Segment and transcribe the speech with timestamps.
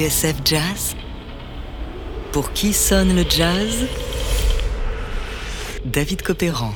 [0.00, 0.96] TSF Jazz
[2.32, 3.86] Pour qui sonne le jazz?
[5.84, 6.72] David Copéran.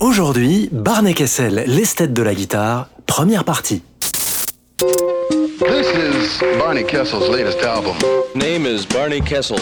[0.00, 3.82] Aujourd'hui, Barney Kessel, l'esthète de la guitare, première partie.
[4.80, 7.94] This is Barney Kessel's latest album.
[8.34, 9.60] Name is Barney Kessel.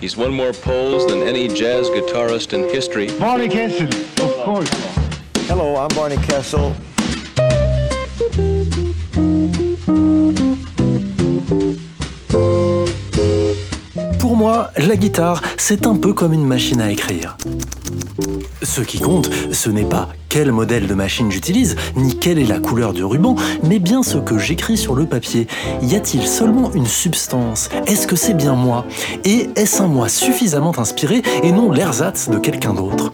[0.00, 3.08] He's won more polls than any jazz guitarist in history.
[3.18, 3.88] Barney Kessel,
[4.22, 4.70] of course.
[5.48, 6.76] Hello, I'm Barney Kessel.
[14.46, 17.36] Moi, la guitare, c'est un peu comme une machine à écrire.
[18.62, 22.60] Ce qui compte, ce n'est pas quel modèle de machine j'utilise, ni quelle est la
[22.60, 25.48] couleur du ruban, mais bien ce que j'écris sur le papier.
[25.82, 27.70] Y a-t-il seulement une substance?
[27.88, 28.84] Est-ce que c'est bien moi?
[29.24, 33.10] Et est-ce un moi suffisamment inspiré et non l'ersatz de quelqu'un d'autre?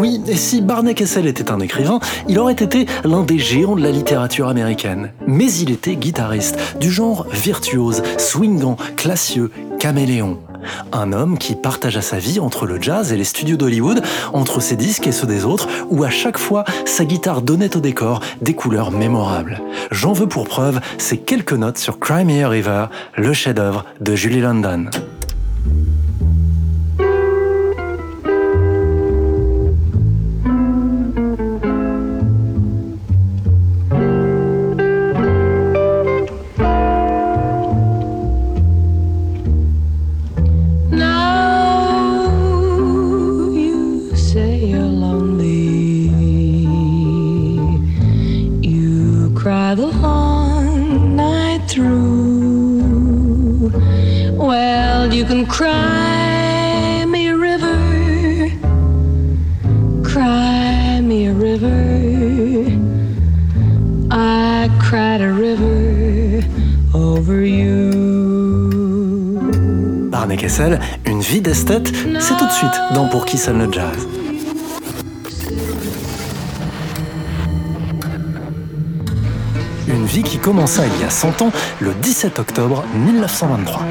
[0.00, 3.82] Oui, et si Barney Kessel était un écrivain, il aurait été l'un des géants de
[3.82, 5.12] la littérature américaine.
[5.26, 10.38] Mais il était guitariste, du genre virtuose, swingant, classieux, caméléon.
[10.92, 14.76] Un homme qui partagea sa vie entre le jazz et les studios d'Hollywood, entre ses
[14.76, 18.54] disques et ceux des autres, où à chaque fois sa guitare donnait au décor des
[18.54, 19.60] couleurs mémorables.
[19.90, 22.86] J'en veux pour preuve ces quelques notes sur Cry Me a River,
[23.18, 24.86] le chef-d'œuvre de Julie London.
[55.08, 58.50] You can cry me a river.
[60.04, 62.66] Cry me a river.
[64.10, 66.44] I cried a river
[66.94, 67.90] over you.
[70.10, 71.88] Barney Kessel, une vie d'esthète,
[72.20, 74.06] c'est tout de suite dans Pour qui sonne le jazz.
[79.88, 83.82] Une vie qui commença il y a 100 ans, le 17 octobre 1923.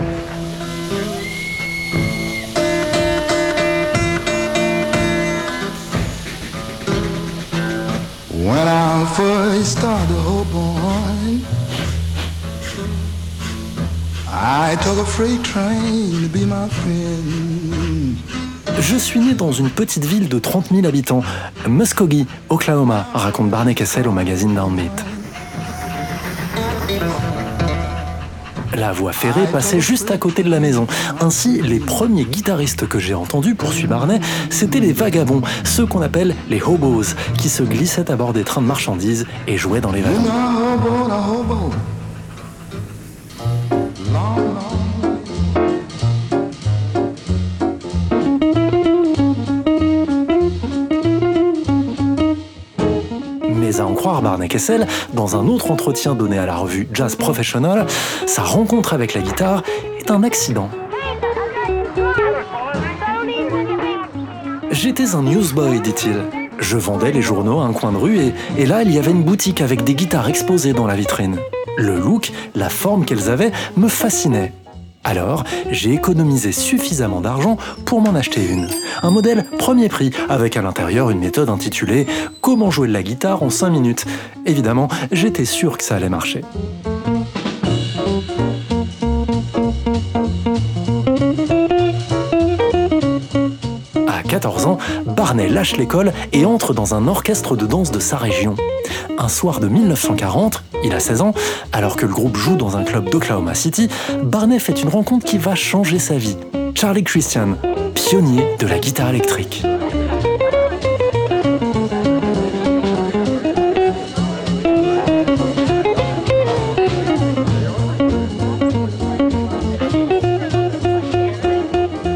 [8.50, 10.08] First on,
[14.28, 18.18] I took a train to be my friend.
[18.80, 21.22] Je suis né dans une petite ville de 30 000 habitants,
[21.68, 25.19] Muskogee, Oklahoma, raconte Barney Kessel au magazine Downbeat.
[28.80, 30.88] La voie ferrée passait juste à côté de la maison.
[31.20, 36.34] Ainsi, les premiers guitaristes que j'ai entendus, poursuit Barney, c'étaient les vagabonds, ceux qu'on appelle
[36.50, 40.02] les hobos, qui se glissaient à bord des trains de marchandises et jouaient dans les
[40.02, 40.24] wagons.
[54.10, 57.16] Mais à en croire Barney Kessel, dans un autre entretien donné à la revue Jazz
[57.16, 57.86] Professional,
[58.26, 59.62] sa rencontre avec la guitare
[60.00, 60.70] est un accident.
[64.72, 66.24] J'étais un newsboy, dit-il.
[66.58, 69.12] Je vendais les journaux à un coin de rue et, et là, il y avait
[69.12, 71.38] une boutique avec des guitares exposées dans la vitrine.
[71.78, 74.54] Le look, la forme qu'elles avaient me fascinait.
[75.04, 78.68] Alors, j'ai économisé suffisamment d'argent pour m'en acheter une.
[79.02, 82.06] Un modèle premier prix, avec à l'intérieur une méthode intitulée
[82.42, 84.06] Comment jouer de la guitare en 5 minutes.
[84.46, 86.42] Évidemment, j'étais sûr que ça allait marcher.
[94.08, 98.18] À 14 ans, Barney lâche l'école et entre dans un orchestre de danse de sa
[98.18, 98.56] région.
[99.18, 101.34] Un soir de 1940, il a 16 ans,
[101.74, 103.90] alors que le groupe joue dans un club d'Oklahoma City,
[104.24, 106.38] Barney fait une rencontre qui va changer sa vie.
[106.76, 107.56] Charlie Christian,
[107.94, 109.64] pionnier de la guitare électrique.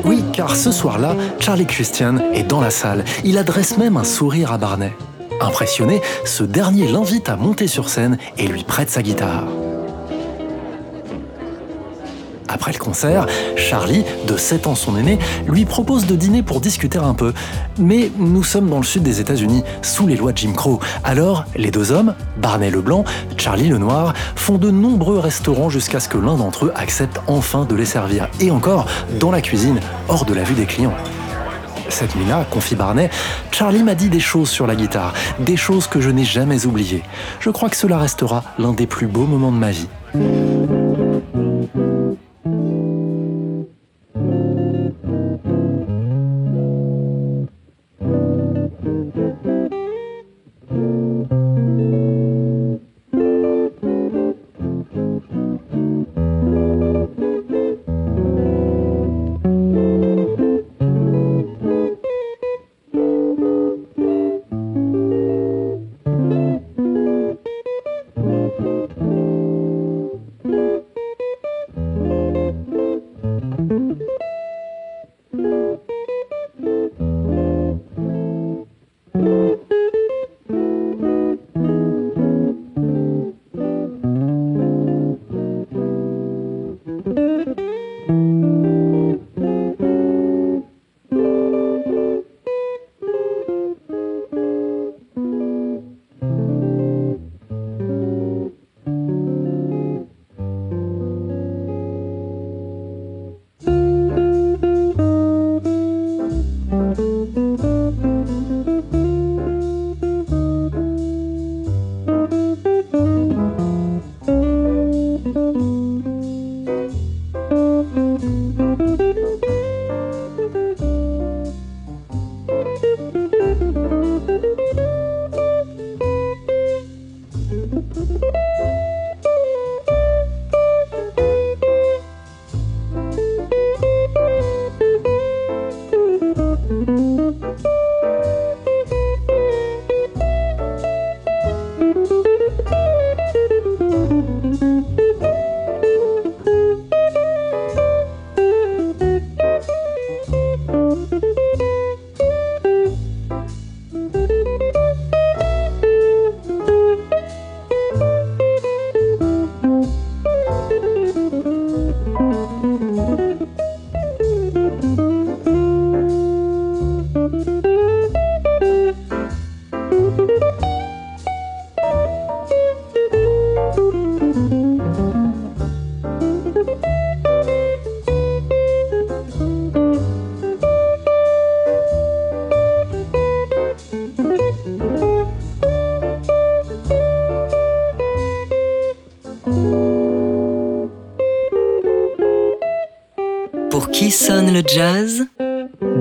[0.05, 3.03] Oui, car ce soir-là, Charlie Christian est dans la salle.
[3.23, 4.93] Il adresse même un sourire à Barney.
[5.43, 9.43] Impressionné, ce dernier l'invite à monter sur scène et lui prête sa guitare.
[12.47, 13.25] Après le concert,
[13.57, 17.33] Charlie, de 7 ans son aîné, lui propose de dîner pour discuter un peu.
[17.77, 20.79] Mais nous sommes dans le sud des États-Unis, sous les lois de Jim Crow.
[21.03, 23.03] Alors, les deux hommes, Barney le blanc,
[23.35, 27.65] Charlie le noir, font de nombreux restaurants jusqu'à ce que l'un d'entre eux accepte enfin
[27.65, 28.29] de les servir.
[28.39, 28.85] Et encore,
[29.19, 30.95] dans la cuisine, hors de la vue des clients.
[31.89, 33.09] Cette nuit-là, confie Barney,
[33.51, 37.03] Charlie m'a dit des choses sur la guitare, des choses que je n'ai jamais oubliées.
[37.39, 39.87] Je crois que cela restera l'un des plus beaux moments de ma vie.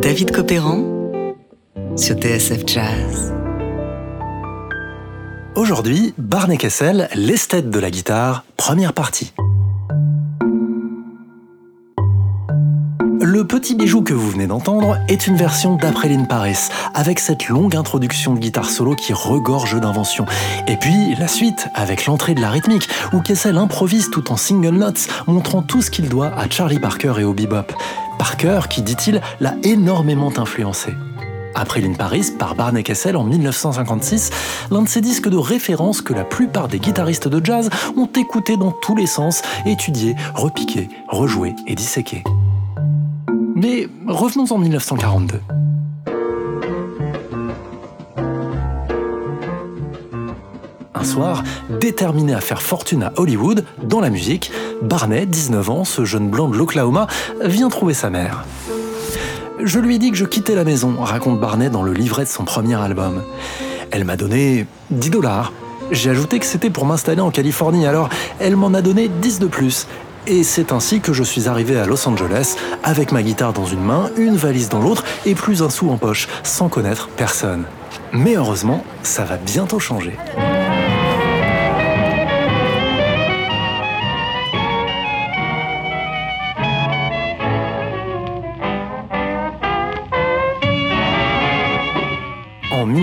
[0.02, 0.82] David Copéran
[1.96, 3.32] sur TSF Jazz.
[5.54, 9.32] Aujourd'hui, Barney Kessel, l'esthète de la guitare, première partie.
[13.20, 16.58] Le petit bijou que vous venez d'entendre est une version d'Après in Paris,
[16.94, 20.26] avec cette longue introduction de guitare solo qui regorge d'inventions.
[20.66, 24.74] Et puis la suite, avec l'entrée de la rythmique, où Kessel improvise tout en single
[24.74, 27.72] notes, montrant tout ce qu'il doit à Charlie Parker et au bebop.
[28.22, 30.94] Parker, qui dit-il, l'a énormément influencé.
[31.56, 34.30] Après l'In Paris par Barney Kessel en 1956,
[34.70, 38.56] l'un de ces disques de référence que la plupart des guitaristes de jazz ont écouté
[38.56, 42.22] dans tous les sens, étudié, repiqué, rejoué et disséqué.
[43.56, 45.40] Mais revenons en 1942.
[51.04, 51.42] Soir,
[51.80, 56.48] déterminé à faire fortune à Hollywood, dans la musique, Barney, 19 ans, ce jeune blanc
[56.48, 57.06] de l'Oklahoma,
[57.44, 58.44] vient trouver sa mère.
[59.62, 62.28] Je lui ai dit que je quittais la maison, raconte Barney dans le livret de
[62.28, 63.22] son premier album.
[63.90, 65.52] Elle m'a donné 10 dollars.
[65.90, 69.46] J'ai ajouté que c'était pour m'installer en Californie, alors elle m'en a donné 10 de
[69.46, 69.86] plus.
[70.26, 73.82] Et c'est ainsi que je suis arrivé à Los Angeles, avec ma guitare dans une
[73.82, 77.64] main, une valise dans l'autre et plus un sou en poche, sans connaître personne.
[78.12, 80.16] Mais heureusement, ça va bientôt changer.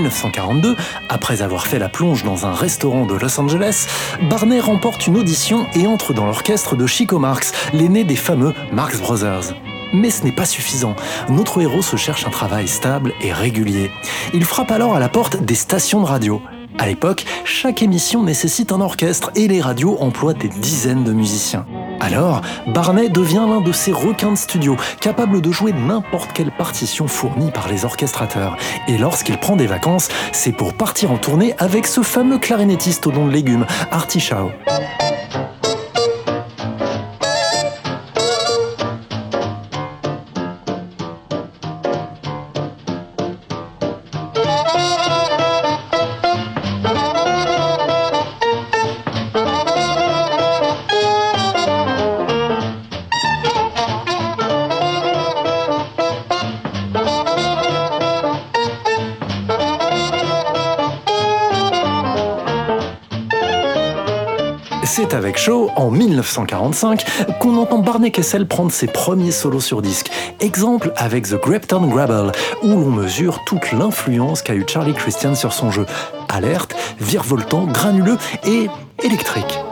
[0.09, 0.75] 1942,
[1.07, 3.87] après avoir fait la plonge dans un restaurant de Los Angeles,
[4.29, 8.99] Barney remporte une audition et entre dans l'orchestre de Chico Marx, l'aîné des fameux Marx
[8.99, 9.53] Brothers.
[9.93, 10.95] Mais ce n'est pas suffisant.
[11.29, 13.91] Notre héros se cherche un travail stable et régulier.
[14.33, 16.41] Il frappe alors à la porte des stations de radio.
[16.77, 21.65] À l'époque, chaque émission nécessite un orchestre et les radios emploient des dizaines de musiciens.
[21.99, 27.07] Alors, Barney devient l'un de ces requins de studio, capable de jouer n'importe quelle partition
[27.07, 28.57] fournie par les orchestrateurs.
[28.87, 33.11] Et lorsqu'il prend des vacances, c'est pour partir en tournée avec ce fameux clarinettiste au
[33.11, 34.51] nom de légumes, Artie Shaw.
[65.01, 67.05] C'est avec Shaw, en 1945,
[67.39, 70.11] qu'on entend Barney Kessel prendre ses premiers solos sur disque.
[70.41, 75.53] Exemple avec The Grapton Grabble, où l'on mesure toute l'influence qu'a eu Charlie Christian sur
[75.53, 75.85] son jeu.
[76.27, 78.67] Alerte, virevoltant, granuleux et
[79.01, 79.68] électrique.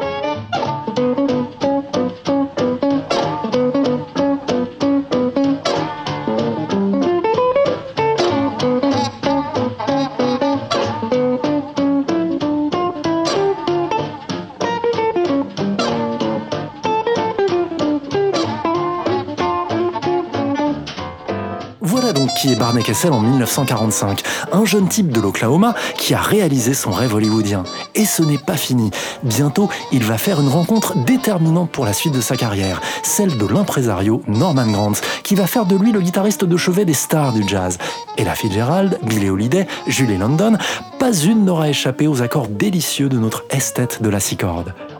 [22.81, 27.63] Kessel en 1945, un jeune type de l'Oklahoma qui a réalisé son rêve hollywoodien.
[27.95, 28.91] Et ce n'est pas fini.
[29.23, 33.45] Bientôt, il va faire une rencontre déterminante pour la suite de sa carrière, celle de
[33.45, 37.45] l'impresario Norman Granz, qui va faire de lui le guitariste de chevet des stars du
[37.47, 37.77] jazz.
[38.17, 40.57] Et la Fitzgerald, Billie Holiday, Julie London,
[40.99, 44.37] pas une n'aura échappé aux accords délicieux de notre esthète de la six.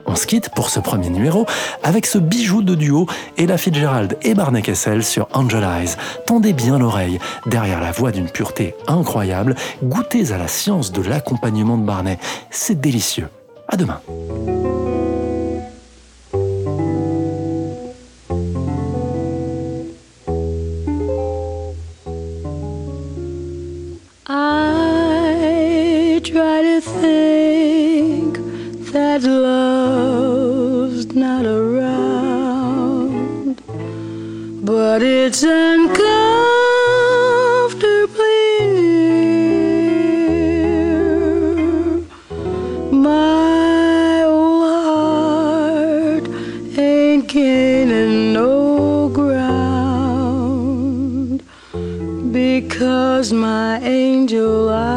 [0.08, 1.46] On se quitte pour ce premier numéro
[1.84, 5.96] avec ce bijou de duo Ella Fitzgerald et Barney Kessel sur Angel Eyes.
[6.26, 11.78] Tendez bien l'oreille, derrière la voix d'une pureté incroyable, goûtez à la science de l'accompagnement
[11.78, 12.18] de Barney.
[12.50, 13.28] C'est délicieux.
[13.68, 14.00] À demain.
[53.18, 54.70] Because my angel.
[54.70, 54.97] Eyes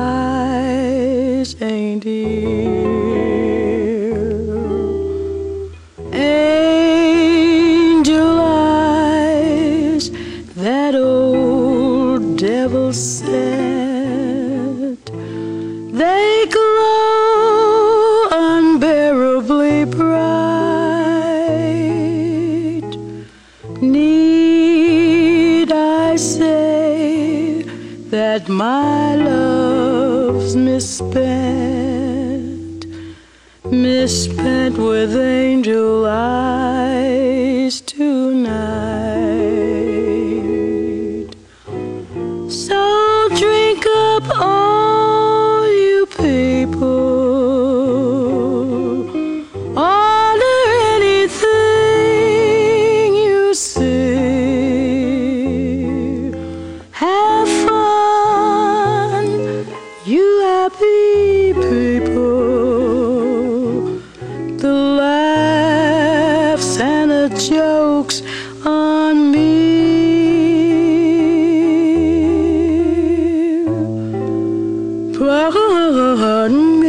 [75.20, 76.79] soir.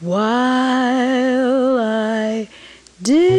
[0.00, 2.48] While I
[3.02, 3.37] did.